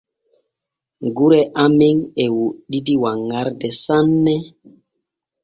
Gure 1.15 1.41
amen 1.63 1.97
e 2.23 2.25
woɗɗidi 2.37 2.93
wanŋarde 3.03 3.69
sanne. 3.83 4.35